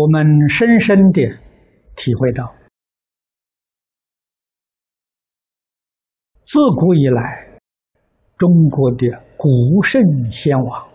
[0.00, 1.20] 我们深深的
[1.94, 2.56] 体会到，
[6.46, 7.60] 自古以来，
[8.38, 10.00] 中国的古圣
[10.32, 10.90] 先王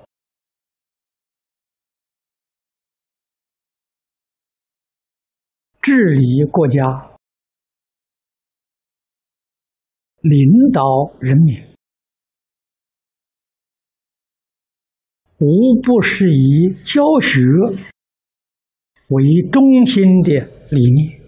[5.84, 6.82] 治理国家、
[10.22, 10.82] 领导
[11.20, 11.62] 人民，
[15.38, 17.95] 无不是以教学。
[19.10, 20.32] 为中心的
[20.72, 21.22] 理念，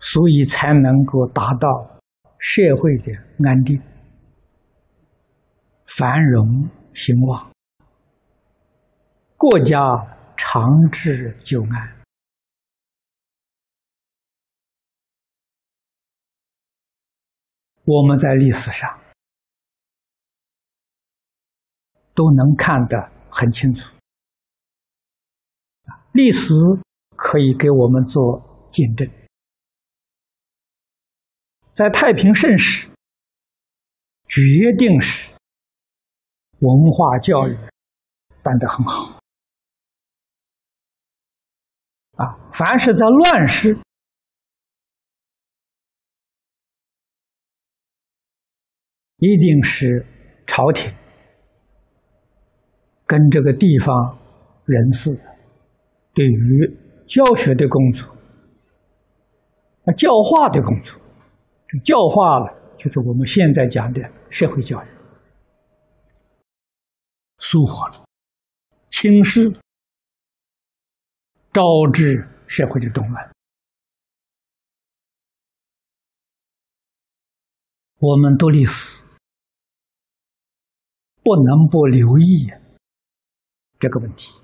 [0.00, 2.00] 所以才能够达到
[2.38, 3.12] 社会的
[3.44, 3.80] 安定、
[5.86, 7.52] 繁荣兴旺，
[9.36, 9.78] 国家
[10.36, 11.96] 长治久安。
[17.84, 19.07] 我们在历史上。
[22.18, 22.98] 都能看得
[23.30, 23.94] 很清楚，
[26.14, 26.52] 历史
[27.14, 29.08] 可以给我们做见证。
[31.72, 32.88] 在太平盛世，
[34.26, 34.42] 决
[34.76, 35.32] 定是
[36.58, 37.56] 文化教育
[38.42, 39.20] 办得很好，
[42.16, 43.78] 啊，凡是在乱世，
[49.18, 50.04] 一定是
[50.48, 50.92] 朝廷。
[53.08, 54.18] 跟这个地方
[54.66, 55.10] 人士
[56.12, 58.06] 对于教学的工作、
[59.84, 60.94] 啊教化的工作，
[61.82, 64.88] 教化了就是我们现在讲的社会教育，
[67.38, 68.04] 疏忽了、
[68.90, 69.50] 轻视，
[71.50, 71.62] 招
[71.94, 73.30] 致社会的动乱。
[78.00, 79.02] 我们读历史，
[81.24, 82.67] 不能不留意。
[83.78, 84.42] 这个问题。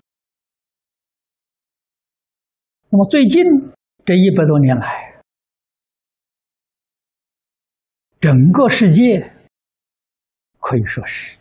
[2.89, 3.43] 那么最近
[4.05, 5.21] 这一百多年来，
[8.21, 9.33] 整个世界
[10.61, 11.37] 可以说是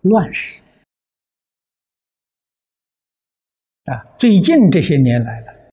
[0.00, 0.62] 乱世
[3.84, 4.02] 啊！
[4.18, 5.70] 最近这些年来了，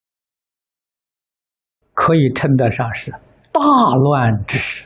[1.93, 3.11] 可以称得上是
[3.51, 3.61] 大
[4.03, 4.85] 乱之时。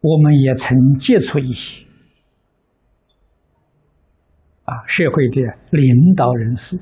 [0.00, 1.84] 我们也曾接触一些
[4.64, 5.40] 啊，社会的
[5.70, 6.78] 领导人士，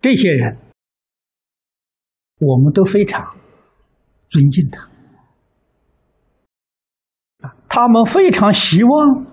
[0.00, 0.58] 这些人
[2.38, 3.36] 我们都非常
[4.28, 4.88] 尊敬他
[7.46, 9.26] 啊，他们非常希望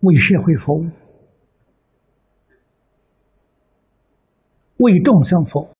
[0.00, 0.90] 为社会服务，
[4.76, 5.77] 为众生服务。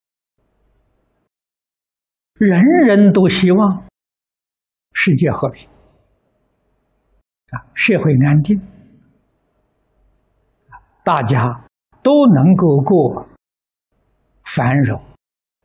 [2.39, 3.85] 人人都希望
[4.93, 5.69] 世界和平。
[7.51, 8.61] 啊，社会安定，
[11.03, 11.65] 大家
[12.03, 13.27] 都能够过
[14.45, 15.03] 繁荣、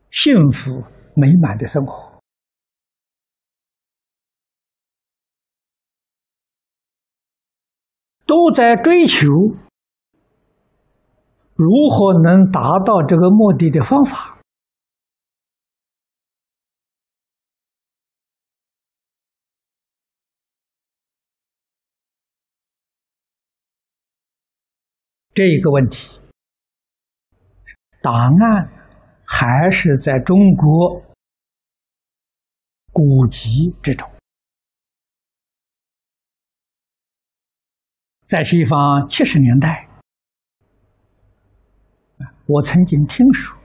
[0.09, 0.81] 幸福、
[1.13, 2.19] 美满的生活，
[8.25, 9.27] 都在追求
[11.55, 14.32] 如何能达到这个目的的方法。
[25.33, 26.21] 这个问题，
[28.03, 28.69] 答案
[29.25, 31.01] 还是在中国
[32.91, 34.07] 古籍之中。
[38.21, 39.89] 在西方七十年代，
[42.45, 43.59] 我曾经听说，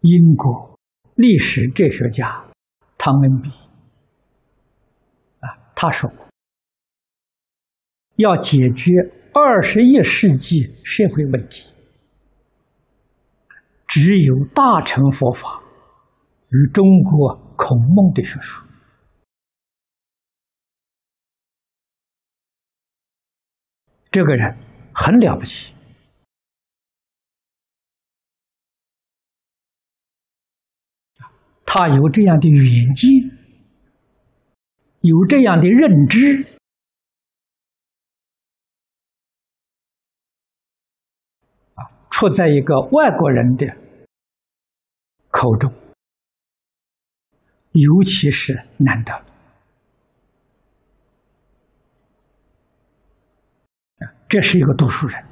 [0.00, 0.78] 英国
[1.16, 2.50] 历史哲学家
[2.96, 3.50] 汤恩比
[5.40, 6.29] 啊，他说过。
[8.20, 8.92] 要解决
[9.32, 11.72] 二十一世纪社会问题，
[13.86, 15.62] 只有大乘佛法
[16.48, 18.64] 与中国孔孟的学术。
[24.10, 24.56] 这个人
[24.92, 25.72] 很了不起，
[31.64, 33.08] 他有这样的远见，
[35.02, 36.59] 有这样的认知。
[42.20, 43.66] 出在一个外国人的
[45.30, 45.72] 口中，
[47.72, 49.24] 尤其是难得。
[54.28, 55.24] 这是一个读书人，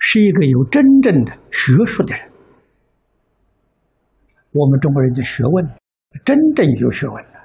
[0.00, 2.28] 是一个有真正的学术的人。
[4.50, 5.64] 我们中国人的学问，
[6.24, 7.38] 真正有学问的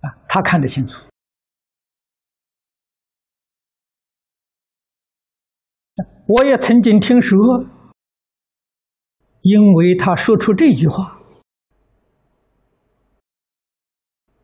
[0.00, 1.06] 啊，他看得清楚。
[6.26, 7.38] 我也曾经听说，
[9.42, 11.20] 因为他说出这句话，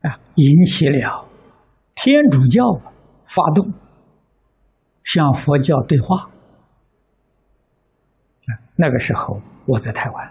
[0.02, 1.28] 啊，引起了
[1.96, 2.62] 天主教
[3.26, 3.74] 发动
[5.02, 6.30] 向佛教对话。
[8.76, 10.26] 那个时候我在台湾，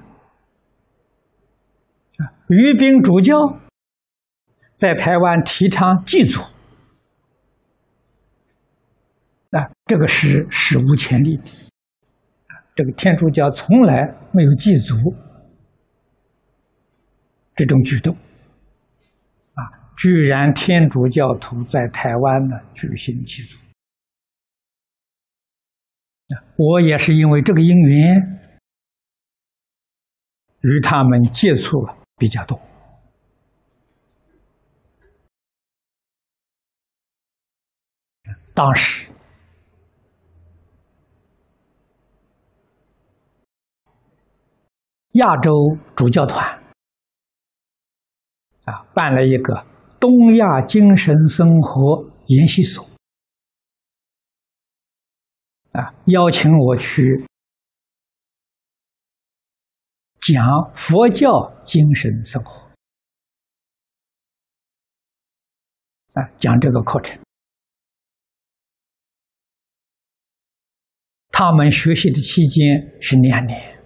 [2.18, 3.36] 啊，于兵主教
[4.76, 6.42] 在台湾提倡祭祖。
[9.52, 11.44] 啊，这个是史无前例的，
[12.74, 14.96] 这个天主教从来没有祭祖
[17.54, 18.16] 这种举动，
[19.56, 19.60] 啊，
[19.98, 23.58] 居然天主教徒在台湾呢举行祭祖，
[26.56, 28.16] 我也是因为这个因缘
[30.62, 32.58] 与他们接触了比较多，
[38.54, 39.12] 当时。
[45.14, 45.52] 亚洲
[45.96, 46.46] 主教团
[48.64, 49.66] 啊，办了一个
[50.00, 52.90] 东亚精神生活研习所
[55.74, 57.26] 啊，邀请我去
[60.22, 62.72] 讲佛教精神生活
[66.14, 67.20] 啊，讲这个课程。
[71.32, 73.81] 他们学习的期间是两年。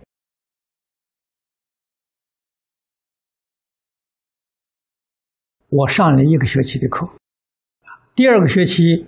[5.78, 7.06] 我上了一个学期的课，
[8.16, 9.06] 第二个学期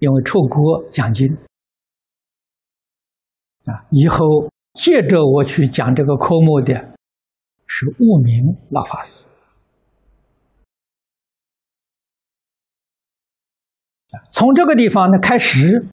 [0.00, 1.32] 因为出国讲经，
[3.66, 4.18] 啊，以后
[4.74, 6.74] 接着我去讲这个科目的
[7.66, 9.24] 是悟明老法师，
[14.30, 15.86] 从这个地方呢开始，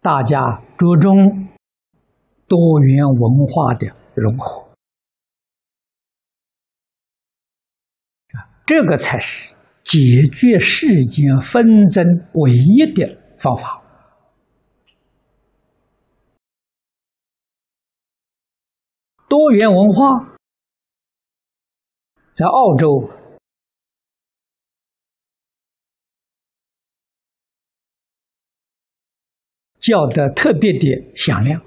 [0.00, 1.48] 大家着重
[2.48, 4.65] 多元文化的融合。
[8.66, 9.54] 这个才是
[9.84, 9.98] 解
[10.34, 12.04] 决世间纷争
[12.34, 13.06] 唯一的
[13.38, 13.80] 方法。
[19.28, 20.36] 多元文化
[22.32, 23.08] 在澳洲
[29.80, 31.60] 叫的特别的响亮，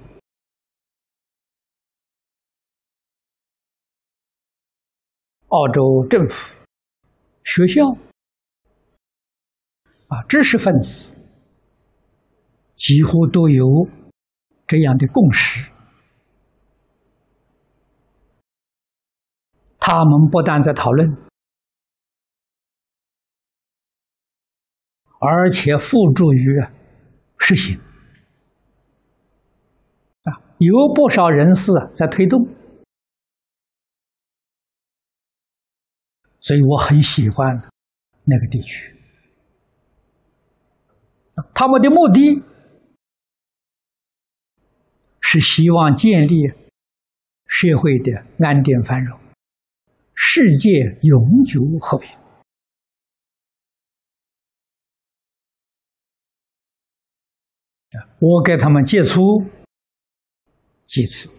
[5.48, 6.60] 澳洲政府。
[7.52, 7.82] 学校
[10.06, 11.16] 啊，知识分子
[12.76, 13.66] 几乎都有
[14.68, 15.72] 这样的共识。
[19.80, 21.16] 他们不但在讨论，
[25.18, 26.46] 而且付诸于
[27.36, 27.80] 实行
[30.22, 32.59] 啊，有不少人士在推动。
[36.50, 37.46] 所以我很喜欢
[38.24, 38.92] 那个地区，
[41.54, 42.42] 他们的目的
[45.20, 46.34] 是希望建立
[47.46, 49.16] 社会的安定繁荣，
[50.12, 50.68] 世界
[51.02, 52.18] 永久和平。
[58.18, 59.20] 我给他们接触
[60.84, 61.30] 几次，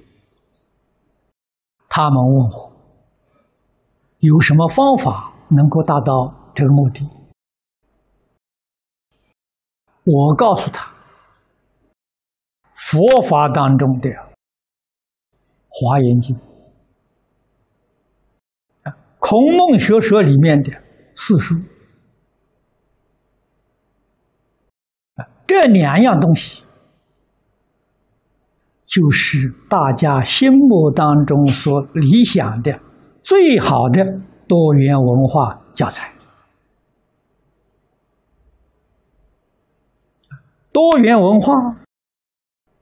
[1.89, 2.70] 他们问我。
[4.21, 7.09] 有什么方法能够达到这个目的？
[10.03, 10.93] 我告诉他，
[12.75, 14.09] 佛法当中的
[15.69, 16.35] 《华严经》
[18.83, 20.71] 啊，孔孟学说里面的
[21.15, 21.55] 四书
[25.15, 26.63] 啊，这两样东西，
[28.85, 32.79] 就是大家心目当中所理想的。
[33.21, 34.03] 最好的
[34.47, 36.13] 多元文化教材，
[40.71, 41.53] 多元文化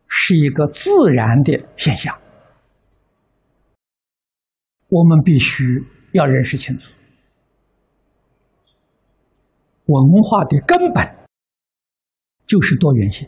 [0.07, 2.17] 是一个自然的现象，
[4.87, 5.63] 我们必须
[6.13, 6.91] 要认识清楚。
[9.85, 11.27] 文化的根本
[12.45, 13.27] 就是多元性，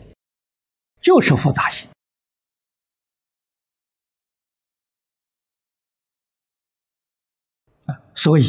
[1.00, 1.88] 就是复杂性。
[8.14, 8.42] 所以，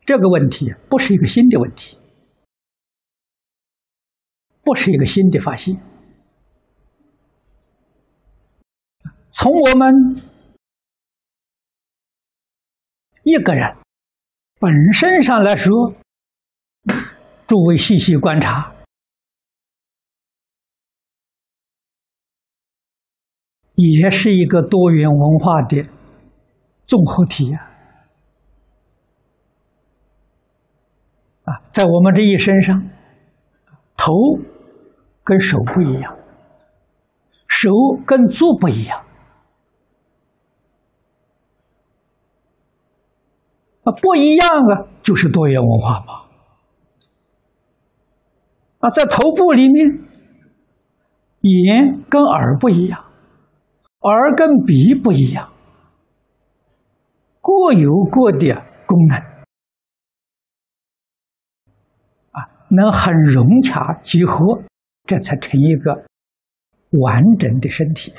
[0.00, 1.98] 这个问题不是一个新的问题。
[4.62, 5.78] 不是一个新的发现。
[9.28, 9.92] 从我们
[13.24, 13.76] 一个人
[14.58, 15.70] 本身上来说，
[17.46, 18.74] 诸位细细观察，
[23.74, 25.86] 也是一个多元文化的
[26.86, 27.70] 综合体呀。
[31.44, 32.88] 啊，在我们这一身上，
[33.96, 34.12] 头
[35.22, 36.16] 跟手不一样，
[37.48, 37.70] 手
[38.06, 39.04] 跟足不一样。
[43.84, 46.24] 啊，不一样啊，就是多元文化嘛。
[48.78, 49.86] 啊，在头部里面，
[51.40, 53.04] 眼跟耳不一样，
[54.00, 55.52] 耳跟鼻不一样，
[57.54, 58.52] 各有各的
[58.84, 59.16] 功能，
[62.32, 64.60] 啊，能很融洽结合，
[65.04, 66.04] 这才成一个
[67.00, 68.12] 完整的身体。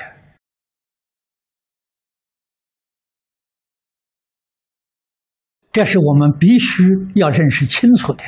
[5.73, 6.83] 这是我们必须
[7.15, 8.23] 要认识清楚的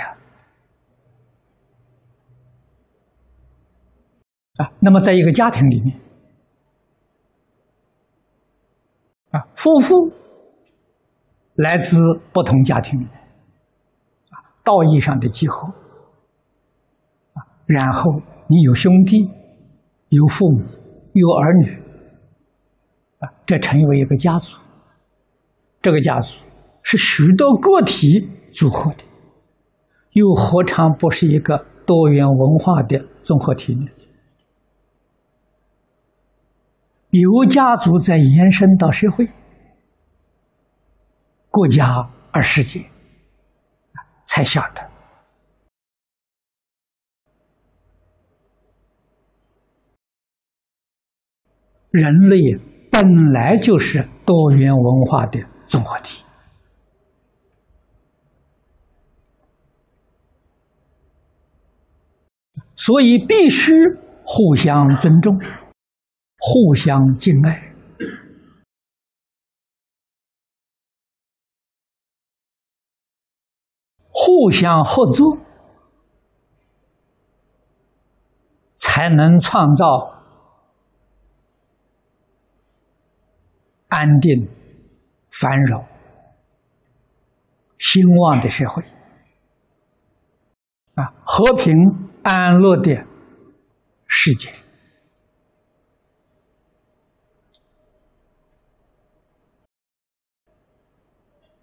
[4.57, 4.73] 啊！
[4.81, 5.97] 那么，在一个家庭里面，
[9.29, 10.11] 啊，夫妇
[11.57, 11.97] 来自
[12.31, 15.67] 不同家庭，啊，道义上的集合，
[17.33, 18.11] 啊，然后
[18.47, 19.17] 你有兄弟，
[20.09, 20.63] 有父母，
[21.13, 21.71] 有儿女，
[23.19, 24.57] 啊，这成为一个家族，
[25.81, 26.35] 这个家族。
[26.83, 29.03] 是许多个体组合的，
[30.13, 33.85] 又何尝不是一个多元文化的综合体呢？
[37.09, 39.27] 由家族再延伸到社会、
[41.57, 41.87] 国家
[42.31, 42.87] 而世界，
[44.25, 44.91] 才晓得
[51.89, 52.37] 人类
[52.91, 56.23] 本来就是多元文化的综合体。
[62.75, 63.73] 所以必须
[64.23, 65.35] 互相尊重，
[66.37, 67.73] 互相敬爱，
[74.27, 75.37] 互相合作，
[78.75, 79.85] 才能创造
[83.87, 84.49] 安定、
[85.31, 85.85] 繁荣、
[87.77, 88.83] 兴旺的社会。
[90.95, 91.73] 啊，和平。
[92.29, 93.05] 安乐的
[94.05, 94.51] 世界。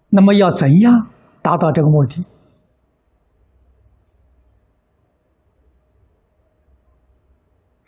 [0.09, 1.11] 那么要怎样
[1.43, 2.25] 达到这个目的？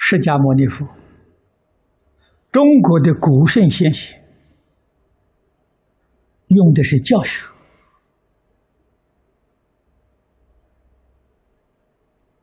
[0.10, 0.88] 释迦牟尼佛，
[2.50, 4.24] 中国的古圣先贤
[6.48, 7.46] 用的是教学。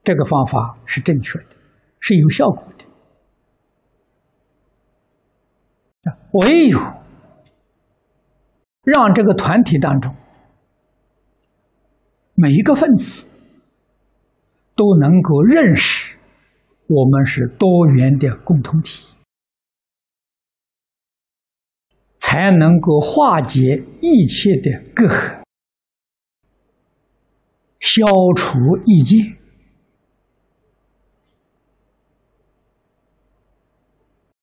[0.03, 1.57] 这个方法是正确的，
[2.01, 2.71] 是有效果
[6.03, 6.13] 的。
[6.33, 6.79] 唯有
[8.83, 10.15] 让这个团体当中
[12.35, 13.27] 每一个分子
[14.77, 16.14] 都能够认识
[16.87, 19.13] 我们是多元的共同体，
[22.19, 23.61] 才能够化解
[24.03, 25.43] 一切的隔阂，
[27.81, 28.05] 消
[28.37, 29.39] 除意见。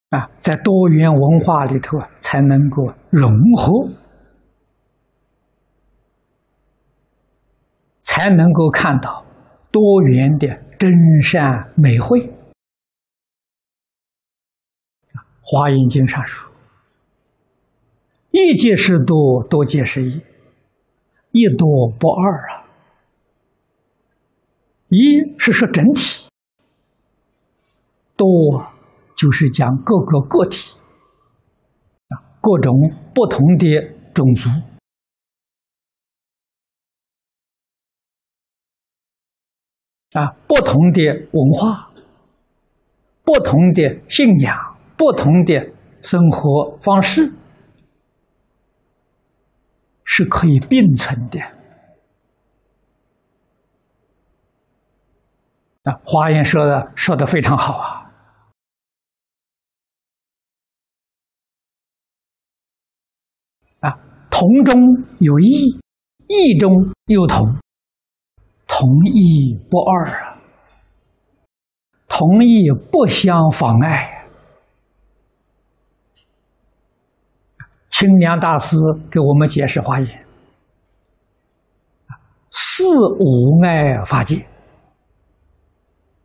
[0.09, 3.87] 啊，在多元文化里头啊，才能够融合，
[8.01, 9.25] 才能够看到
[9.71, 10.47] 多元的
[10.81, 12.21] 真善美慧。
[15.43, 16.51] 《华严经》上说
[18.31, 20.23] ：“一界是多，多界是一，
[21.33, 22.65] 一多不二啊。
[24.87, 26.27] 一是说整体，
[28.15, 28.25] 多。”
[29.15, 30.79] 就是讲各个个体
[32.07, 32.73] 啊，各种
[33.13, 33.67] 不同的
[34.15, 34.49] 种族
[40.13, 41.01] 啊，不同的
[41.31, 41.91] 文化，
[43.23, 44.55] 不同的信仰，
[44.97, 47.31] 不同的生活方式，
[50.03, 51.39] 是可以并存的。
[55.83, 57.97] 啊，华严说的说的非常好啊。
[64.33, 64.81] 同中
[65.19, 65.79] 有异，
[66.27, 66.71] 异中
[67.05, 67.45] 有同，
[68.81, 70.41] 同异不二啊！
[72.07, 74.25] 同意不相妨碍。
[77.91, 78.75] 清凉大师
[79.11, 80.25] 给我们解释华严：
[82.49, 82.83] 四
[83.19, 84.47] 无碍法界，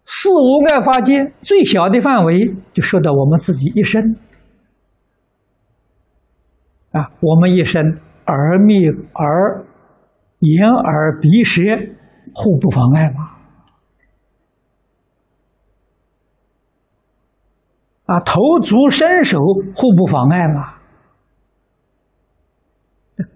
[0.06, 4.16] 四无碍法界最小的范围就说到我们自己一生
[6.92, 7.82] 啊，我们一生
[8.28, 8.72] 耳、目、
[9.12, 9.66] 耳、
[10.38, 11.62] 眼、耳、鼻、舌，
[12.38, 13.30] 互不妨碍吗？
[18.04, 19.40] 啊，头足身手
[19.74, 20.74] 互不妨碍吗？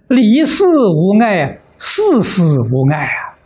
[0.09, 3.38] 离事无碍，事事无碍啊！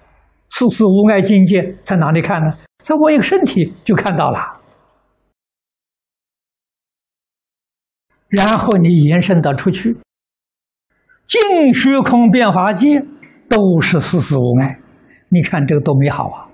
[0.49, 2.57] 事事无碍境界在哪里看呢？
[2.83, 4.61] 在我一个身体就看到了。
[8.29, 9.97] 然后你延伸到出去，
[11.29, 13.01] 净虚空变法界
[13.49, 14.81] 都是事事无碍，
[15.29, 16.51] 你看这个多美好啊！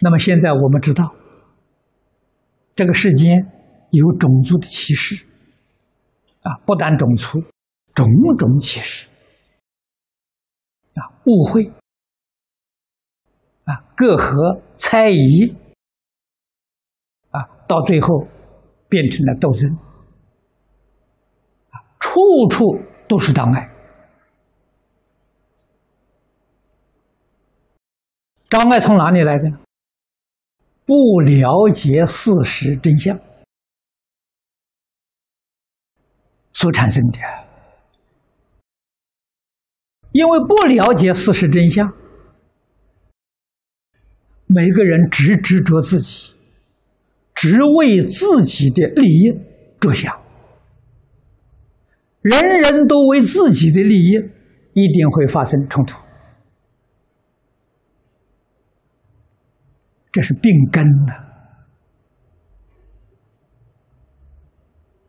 [0.00, 1.14] 那么现在我们知道，
[2.74, 3.32] 这个世间
[3.92, 5.24] 有种族的歧视，
[6.42, 7.40] 啊，不但种族，
[7.94, 9.08] 种种歧视，
[10.94, 11.72] 啊，误会，
[13.64, 15.56] 啊，隔阂、猜疑，
[17.30, 18.28] 啊，到最后
[18.90, 19.74] 变成了斗争，
[21.70, 22.20] 啊，处
[22.50, 22.62] 处
[23.08, 23.70] 都是障碍，
[28.48, 29.60] 障碍从哪里来的呢？
[30.84, 33.18] 不了解事实真相
[36.52, 37.18] 所产生的，
[40.12, 41.92] 因为不了解事实真相，
[44.46, 46.34] 每个人只执着自己，
[47.34, 49.32] 只为自己的利益
[49.80, 50.16] 着想，
[52.26, 54.14] 人人都为自己的利益，
[54.72, 55.96] 一定会发生冲突。
[60.10, 61.12] 这是病根了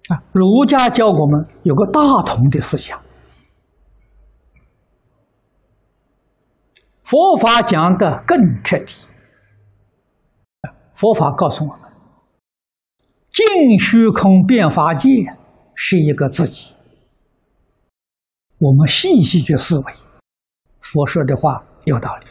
[0.10, 0.22] 啊！
[0.32, 3.02] 儒家教我们有个大同的思想，
[7.04, 8.94] 佛法讲的更彻底。
[10.94, 11.90] 佛法告诉我们，
[13.30, 15.10] 净虚空变法界
[15.74, 16.77] 是一个自己。
[18.60, 19.94] 我们细细去思维，
[20.80, 22.26] 佛说的话有道理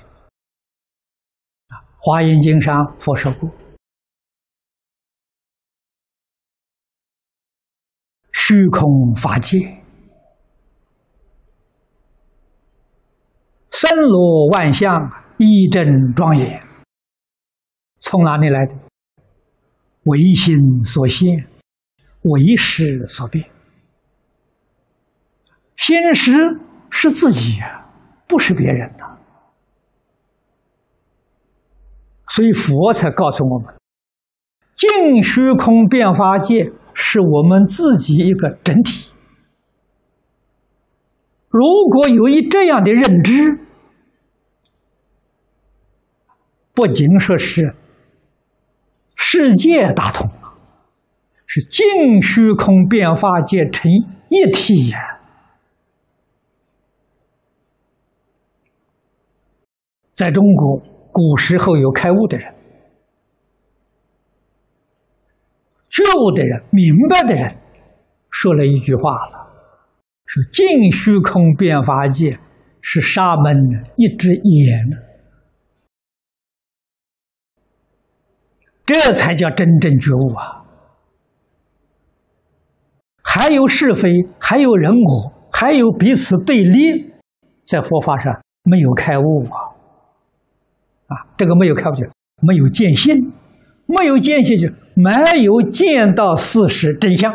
[1.69, 1.79] 啊。
[1.99, 3.49] 华严经上佛说过
[8.35, 9.57] ：“虚空法界，
[13.71, 14.93] 森罗万象，
[15.39, 16.61] 一真庄严。
[18.01, 18.75] 从哪里来的？
[20.05, 21.49] 唯心所现，
[22.23, 23.49] 唯识所变。
[25.77, 26.33] 心识
[26.91, 27.89] 是自己呀，
[28.27, 29.17] 不是别人呐。”
[32.29, 33.75] 所以佛才告诉我们，
[34.75, 39.11] 净虚空变法界是我们自己一个整体。
[41.49, 41.61] 如
[41.91, 43.61] 果有一这样的认知，
[46.75, 47.75] 不仅说是
[49.15, 50.31] 世界大同
[51.47, 53.91] 是净虚空变法界成
[54.29, 55.16] 一体呀。
[60.17, 60.97] 在中国。
[61.19, 62.55] 古时候有开悟的人、
[65.89, 67.57] 觉悟的人、明白的人，
[68.29, 69.51] 说了一句话了
[70.29, 72.39] ：“说净虚空变法界
[72.83, 74.91] 是沙门的一只眼，
[78.85, 80.67] 这才叫真正觉悟啊！
[83.23, 87.11] 还有是非，还有人我，还有彼此对立，
[87.65, 89.65] 在佛法上没有开悟啊！”
[91.07, 92.05] 啊，这个没有开悟就
[92.43, 93.33] 没有见性，
[93.87, 97.33] 没有见性就没有见到事实真相。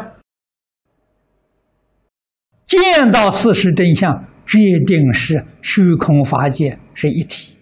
[2.65, 7.55] 见到事实真相，决定是虚空法界是一体。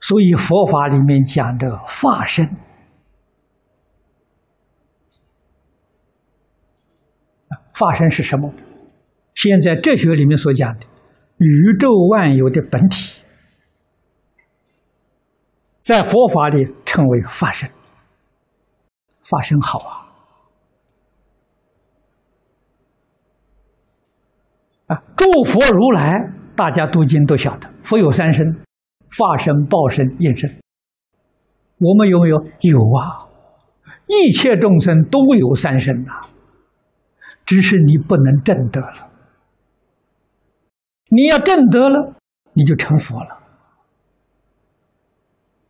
[0.00, 2.46] 所以佛法里面讲这个化身，
[7.74, 8.52] 化身是什么？
[9.34, 10.86] 现在哲学里面所讲的
[11.38, 13.20] 宇宙万有的本体。
[15.86, 17.70] 在佛法里称为法身，
[19.22, 20.02] 法身好啊！
[24.88, 26.12] 啊，诸佛如来，
[26.56, 28.44] 大家读经都晓得，佛有三身：
[29.10, 30.50] 法身、报身、应身。
[31.78, 32.36] 我们有没有？
[32.62, 33.30] 有啊！
[34.08, 36.20] 一切众生都有三身呐，
[37.44, 39.08] 只是你不能证得了。
[41.10, 42.16] 你要证得了，
[42.54, 43.35] 你就成佛了。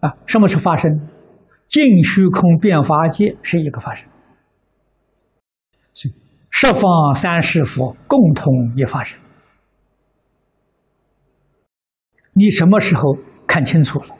[0.00, 0.90] 啊，什么是发生？
[1.68, 4.08] 净虚空变法界是一个发生，
[5.92, 6.14] 所以
[6.50, 9.18] 十方三世佛共同一发生。
[12.34, 13.02] 你什么时候
[13.48, 14.14] 看清楚了、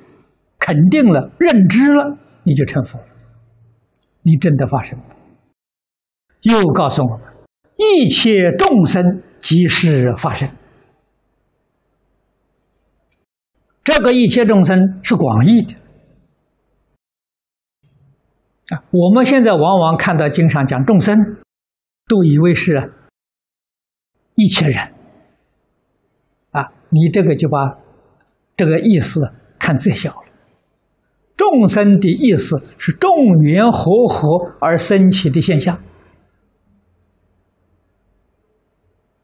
[0.58, 3.06] 肯定了、认知了，你就成佛了，
[4.22, 5.04] 你真的发生了。
[6.42, 7.26] 又告诉我们，
[7.76, 10.48] 一切众生即是发生。
[13.87, 15.75] 这个一切众生是广义的
[18.75, 18.83] 啊！
[18.90, 21.16] 我们现在往往看到经上讲众生，
[22.09, 22.92] 都以为是
[24.35, 24.92] 一切人
[26.51, 26.72] 啊！
[26.90, 27.79] 你这个就把
[28.57, 29.20] 这个意思
[29.57, 30.27] 看最小了。
[31.37, 33.09] 众生的意思是众
[33.44, 34.29] 缘和合
[34.61, 35.77] 而生起的现象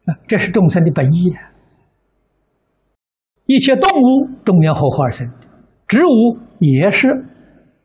[0.05, 1.35] 啊，这是众生的本意。
[3.45, 5.47] 一切动物众缘和合而生的，
[5.87, 7.09] 植物也是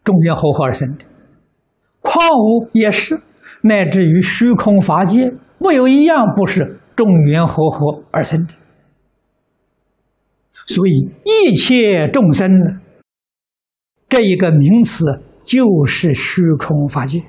[0.05, 1.05] 众缘和合而生的，
[2.01, 3.21] 矿物也是，
[3.63, 8.55] 乃至于虚空法界，没有一样不是众缘和合而生的。
[10.67, 12.81] 所以一切众生呢，
[14.09, 17.25] 这一个名词就是虚空法界，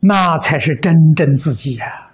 [0.00, 2.05] 那才是真正自己呀。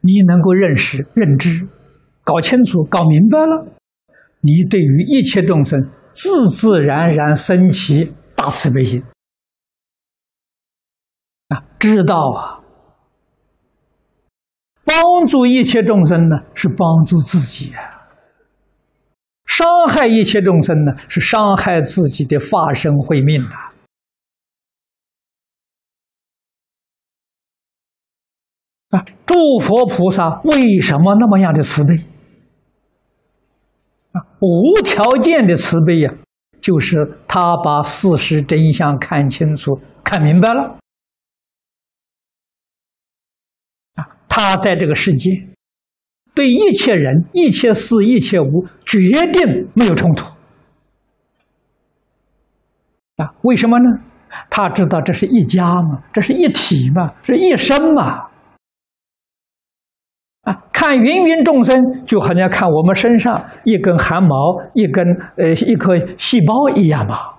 [0.00, 1.68] 你能够认识、认知、
[2.24, 3.66] 搞清楚、搞明白了，
[4.40, 5.78] 你对于一切众生
[6.12, 9.02] 自自然然升起大慈悲心
[11.48, 11.62] 啊！
[11.78, 12.60] 知道啊，
[14.84, 18.08] 帮助一切众生呢，是帮助自己啊；
[19.46, 23.69] 伤害一切众生呢，是伤害自己的法身慧命啊。
[28.90, 31.94] 啊，诸佛菩萨为什么那么样的慈悲？
[34.12, 36.12] 啊，无条件的慈悲呀，
[36.60, 40.78] 就是他把事实真相看清楚、看明白了。
[43.94, 45.30] 啊，他在这个世界，
[46.34, 48.98] 对一切人、一切事、一切物，决
[49.32, 50.24] 定没有冲突。
[53.18, 53.84] 啊，为什么呢？
[54.48, 58.29] 他知道这是一家嘛，这是一体嘛，是一生嘛。
[60.72, 64.36] 看芸芸众生，就好像看我们身上一根汗毛、
[64.74, 65.04] 一根
[65.36, 67.34] 呃一颗细胞一样嘛。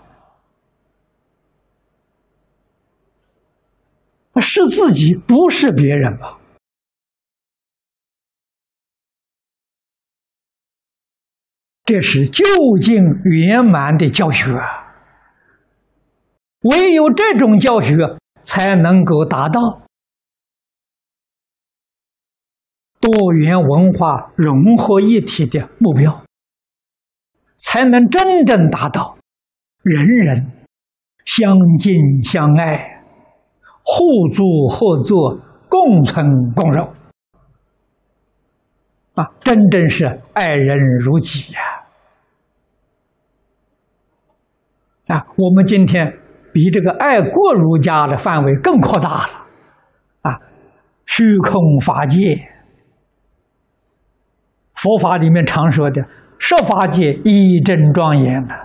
[4.39, 6.37] 是自己，不是别人吧？
[11.83, 12.45] 这是究
[12.81, 14.53] 竟圆满的教学！
[16.61, 17.95] 唯有这种教学，
[18.43, 19.81] 才能够达到。
[23.01, 26.23] 多元文化融合一体的目标，
[27.57, 29.17] 才能真正达到
[29.81, 30.51] 人人
[31.25, 33.03] 相敬相爱、
[33.83, 36.93] 互助合作、共存共荣
[39.15, 39.25] 啊！
[39.41, 41.59] 真正是爱人如己呀！
[45.07, 46.19] 啊，我们今天
[46.53, 49.47] 比这个爱国儒家的范围更扩大了
[50.21, 50.39] 啊！
[51.07, 52.47] 虚空法界。
[54.81, 56.01] 佛法里面常说的
[56.39, 58.55] “设法界一真庄严”呢，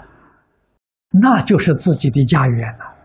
[1.21, 2.97] 那就是自己的家园了。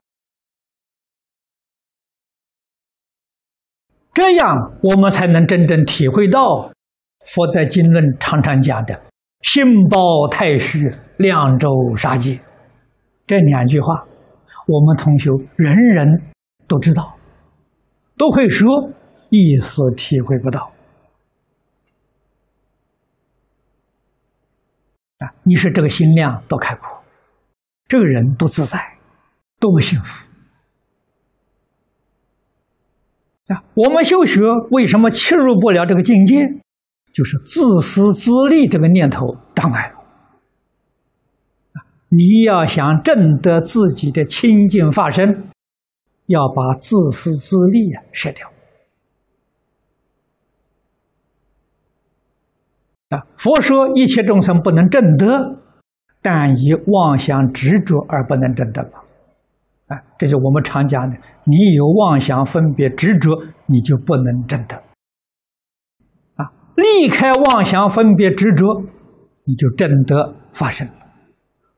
[4.14, 6.72] 这样我们才能真正体会到
[7.26, 9.02] 佛在经论常常讲的
[9.44, 12.40] “心包太虚，量周杀界”
[13.28, 14.06] 这两句话，
[14.68, 16.22] 我们同学人人
[16.66, 17.14] 都知道，
[18.18, 18.90] 都会说，
[19.30, 20.72] 意思体会不到。
[25.22, 25.34] 啊！
[25.44, 27.02] 你说这个心量多开阔，
[27.88, 28.98] 这个人多自在，
[29.60, 30.34] 多么幸福
[33.48, 33.64] 啊！
[33.76, 36.48] 我们修学为什么切入不了这个境界？
[37.14, 39.96] 就是自私自利这个念头障碍了
[42.08, 45.50] 你要想证得自己的清净法身，
[46.26, 48.50] 要把自私自利啊舍掉。
[53.12, 53.20] 啊！
[53.38, 55.60] 佛说一切众生不能证得，
[56.22, 59.04] 但以妄想执着而不能证得吧？
[59.88, 63.30] 啊，这是我们常讲的，你有妄想分别执着，
[63.66, 64.78] 你就不能证得。
[66.36, 68.66] 啊，离开妄想分别执着，
[69.44, 70.88] 你就证得法身。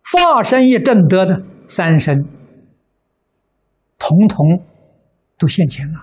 [0.03, 2.23] 法身一证得的三身，
[3.97, 4.63] 统统
[5.39, 5.99] 都现前了。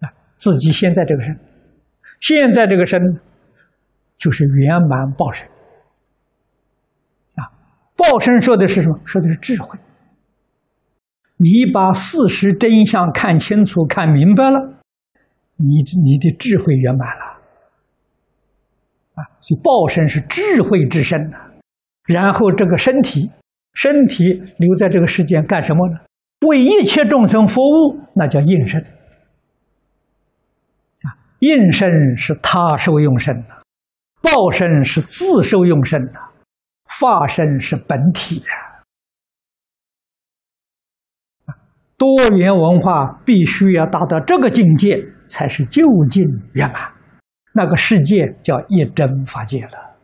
[0.00, 1.38] 啊，自己现在这个身，
[2.18, 3.00] 现在这个身
[4.22, 5.44] 就是圆满报身
[7.34, 7.50] 啊。
[7.96, 9.00] 报身说的是什么？
[9.04, 9.76] 说的是智慧。
[11.38, 14.78] 你把事实真相看清楚、看明白了，
[15.56, 17.24] 你你的智慧圆满了
[19.14, 19.26] 啊。
[19.40, 21.38] 所以报身是智慧之身呐。
[22.06, 23.28] 然后这个身体，
[23.74, 25.98] 身体留在这个世间干什么呢？
[26.46, 28.80] 为一切众生服务，那叫应身。
[31.02, 33.61] 啊，应身是他受用身的，
[34.22, 36.20] 报身是自受用身的，
[36.84, 38.46] 化身是本体的。
[41.98, 46.92] 多元文化必须要达到这个境界，才是究竟圆满。
[47.52, 49.96] 那个世界叫一真法界了。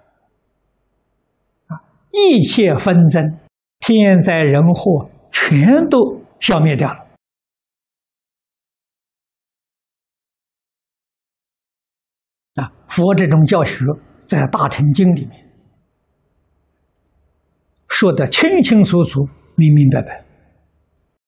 [1.68, 3.38] 啊，一切纷争、
[3.78, 6.18] 天灾人祸，全都。
[6.40, 7.08] 消灭掉了
[12.54, 12.70] 啊！
[12.86, 13.84] 佛这种教学
[14.28, 15.48] 在《大乘经》里面
[17.88, 20.22] 说的清清楚楚、明明白白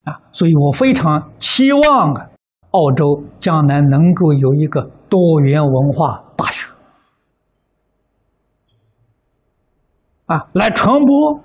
[0.05, 0.21] 啊！
[0.33, 2.29] 所以我非常期望啊，
[2.73, 6.71] 澳洲将来能够有一个多元文化大学
[10.27, 11.41] 啊，来传播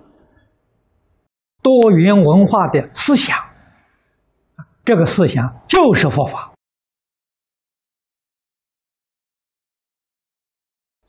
[1.61, 3.37] 多元文化的思想。
[4.83, 6.51] 这个思想就是佛法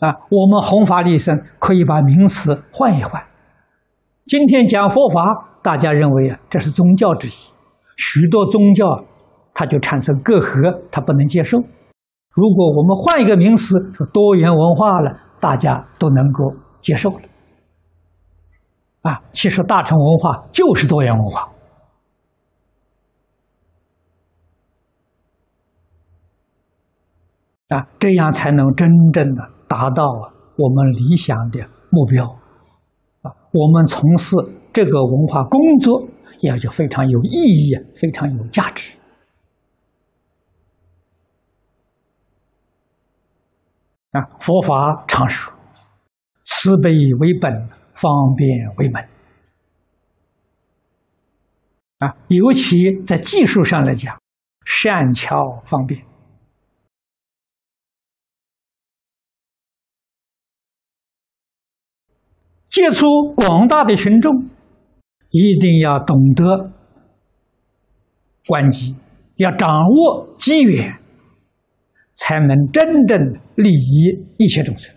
[0.01, 0.15] 啊！
[0.31, 3.23] 我们弘法利生可以把名词换一换。
[4.27, 5.23] 今天讲佛法，
[5.63, 7.31] 大家认为啊，这是宗教之一，
[7.97, 9.05] 许多宗教
[9.55, 11.59] 它就产生隔阂，它不能接受。
[11.59, 17.21] 如果我们换一个名词，说多元文化了，大家都能够接受了。
[19.01, 21.49] 啊，其实大乘文化就是多元文化。
[27.69, 32.25] 啊，这样才能真正的达到了我们理想的目标。
[33.23, 34.37] 啊，我们从事
[34.73, 36.07] 这个文化工作，
[36.41, 38.97] 也就非常有意义，非常有价值。
[44.13, 45.53] 啊，佛法常说，
[46.45, 48.49] 慈悲为本，方便
[48.79, 49.03] 为门。
[51.99, 54.17] 啊，尤其在技术上来讲，
[54.65, 56.03] 善巧方便。
[62.77, 64.31] 接触广大的群众，
[65.31, 66.73] 一定要懂得
[68.47, 68.95] 关机，
[69.37, 70.95] 要掌握机缘，
[72.17, 73.19] 才能真正
[73.55, 74.95] 利益一切众生。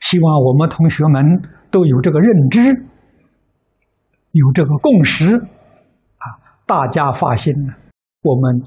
[0.00, 1.22] 希望我们同学们
[1.70, 2.60] 都有这个认知，
[4.30, 6.24] 有这个共识，啊，
[6.66, 7.74] 大家发心呢，
[8.22, 8.62] 我们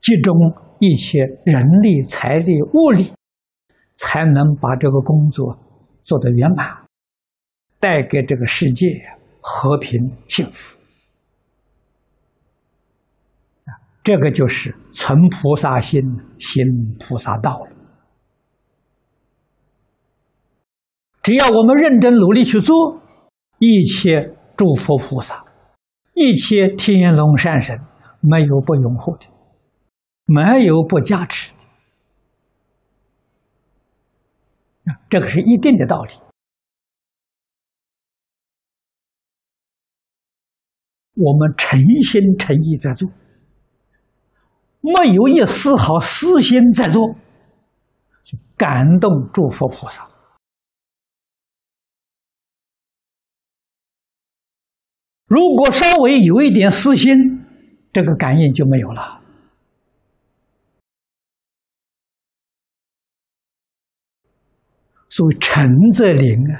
[0.00, 0.32] 集中
[0.78, 3.10] 一切人力、财力、物力。
[3.94, 5.58] 才能把这个工作
[6.02, 6.66] 做得圆满，
[7.80, 8.86] 带给这个世界
[9.40, 10.78] 和平幸福。
[14.02, 16.02] 这个就是存菩萨心，
[16.38, 16.62] 行
[17.00, 17.66] 菩萨道。
[21.22, 23.00] 只要我们认真努力去做，
[23.58, 25.42] 一切诸佛菩萨，
[26.12, 27.80] 一切天龙善神，
[28.20, 29.24] 没有不拥护的，
[30.26, 31.53] 没有不加持
[34.84, 34.92] 的。
[35.08, 36.14] 这个是一定的道理。
[41.16, 43.08] 我们诚心诚意在做，
[44.80, 47.14] 没有一丝毫私心在做，
[48.56, 50.10] 感动诸佛菩萨。
[55.26, 57.14] 如果稍微有一点私心，
[57.92, 59.23] 这个感应就没有了。
[65.14, 66.58] 所谓诚则灵啊，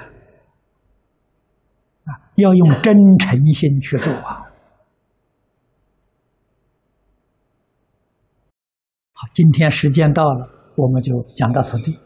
[2.05, 4.47] 啊，要用真诚心去做啊。
[9.13, 11.99] 好，今天时间到了，我们就讲到此地。